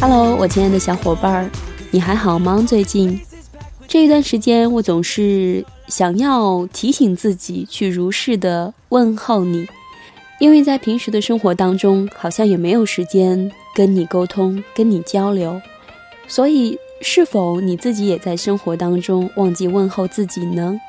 [0.00, 1.50] Hello，我亲爱的小伙伴儿，
[1.90, 2.64] 你还好吗？
[2.66, 3.20] 最近
[3.86, 9.66] 这一段时间，我总是想要提醒自己去如实的问候你，
[10.38, 15.60] 因为在平时的生活当中，好像也没有时间跟你沟通、跟你交流，
[16.30, 20.80] 所以是否你自己也在生活当中忘记问候自己呢？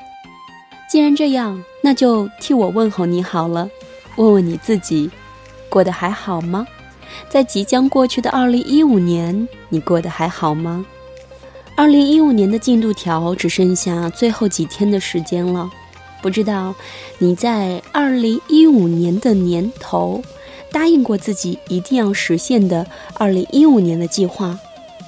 [0.88, 3.68] 既然这样，那就替我问候你好了，
[4.14, 5.10] 问问你自己，
[5.68, 6.64] 过得还好吗？
[7.28, 10.86] 在即将过去的二零一五年，你过得还好吗？
[11.74, 15.68] 二零一五年的进度条只剩下最后几天的时间了，
[16.22, 16.72] 不知道
[17.18, 20.22] 你在二零一五年的年头
[20.70, 24.56] 答应过自己一定要实现的二零一五年的计划，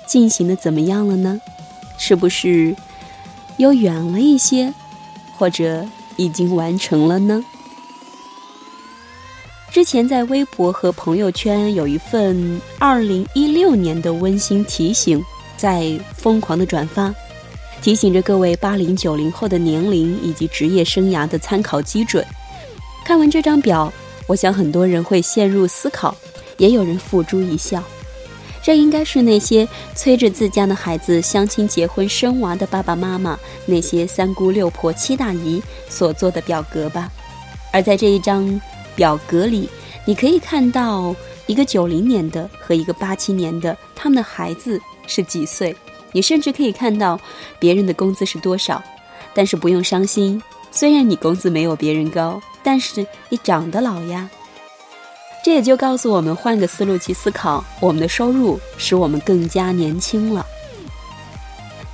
[0.07, 1.41] 进行的怎么样了呢？
[1.97, 2.75] 是不是
[3.57, 4.73] 又远了一些，
[5.37, 7.45] 或者已经完成了呢？
[9.71, 15.21] 之前在微博和朋友圈有一份二零一六年的温馨提醒，
[15.57, 17.13] 在疯狂的转发，
[17.83, 22.25] 提醒着各位八零九零后的年龄以及职业生涯的参考基准。
[23.05, 23.93] 看完这张表，
[24.29, 26.17] 我想很多人会陷入思考，
[26.59, 27.83] 也有人付诸一笑。
[28.65, 37.09] 这应该是那些催着自家的孩子相亲结婚生娃的爸爸妈妈，那些三姑六婆七大姨所做的表格吧。
[37.71, 38.61] 而在这一张。
[38.97, 39.69] 表格里，
[40.05, 41.13] 你可以看到
[41.49, 45.75] 一个九零年的和一个八七年的，他们的孩子是几岁？
[46.13, 47.19] 你甚至可以看到
[47.59, 48.81] 别人的工资是多少。
[49.35, 50.41] 但是不用伤心，
[50.71, 54.31] 虽然你工资没有别人高，但是你长得老呀。
[55.45, 60.47] 这也就告诉我们，换个思路去思考，我们的收入使我们更加年轻了。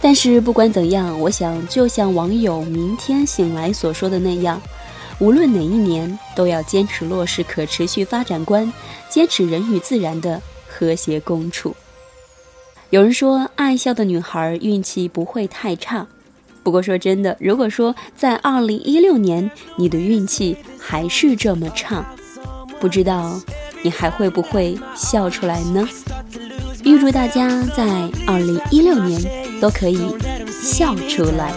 [0.01, 4.63] 但是不管怎样，我想就像网友明天醒来所说的那样。
[5.19, 8.73] 无论哪一年，都要坚持落实可持续发展观，
[9.09, 11.75] 坚持人与自然的和谐共处。
[12.91, 16.07] 有人说，爱笑的女孩运气不会太差。
[16.63, 22.15] 不过说真的，如果说在二零一六年你的运气还是这么差，
[22.81, 23.39] 不知道
[23.83, 25.87] 你还会不会笑出来呢？
[26.83, 27.85] 预祝大家在
[28.27, 29.21] 二零一六年
[29.61, 30.17] 都可以
[30.63, 31.53] 笑出来。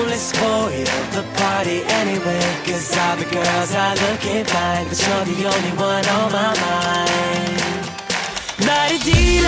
[0.00, 2.40] Only spoiled the party anyway.
[2.64, 7.60] Cause all the girls are looking fine, but you're the only one on my mind.
[8.66, 9.40] La di dee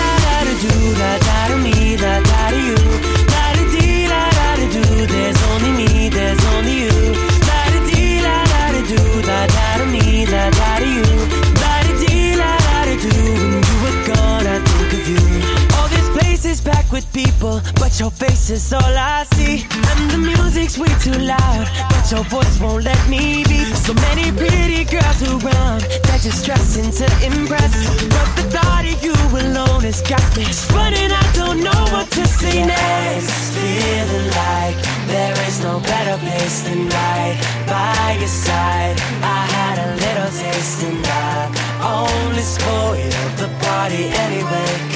[17.93, 19.67] but your face is all I see.
[19.69, 23.61] And the music's way too loud, but your voice won't let me be.
[23.85, 27.73] So many pretty girls around, they're just dressing to impress.
[28.09, 31.11] But the thought of you alone has got me running.
[31.11, 33.29] I don't know what to say next.
[33.53, 37.37] Feeling like there is no better place than right
[37.67, 38.97] by your side.
[39.21, 41.45] I had a little taste and I
[41.85, 44.92] only spoiled the party anyway.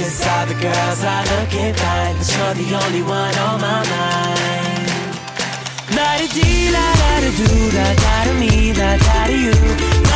[0.62, 4.88] Girls are looking fine, but you're the only one on my mind.
[5.96, 10.07] La da dee la da da do da da da me da da you.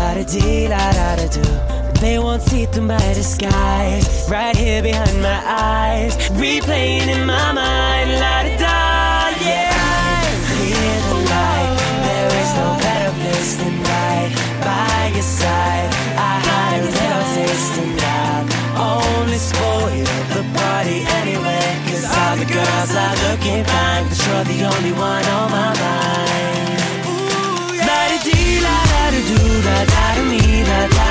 [0.00, 1.44] La da dee la da da do.
[2.00, 4.06] They won't see through my disguise.
[4.30, 6.12] Right here behind my eyes,
[6.44, 8.76] replaying in my mind, la da da.
[9.48, 9.70] Yeah.
[10.22, 11.72] I feel the light.
[12.06, 14.30] There is no better place than right
[14.66, 15.90] by your side.
[16.16, 16.40] I
[19.20, 21.66] only spoiled the party anyway.
[21.88, 26.39] Cause all the girls are looking fine, but you're the only one on my mind
[29.30, 31.09] do da da to me da da.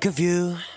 [0.00, 0.69] Think of you.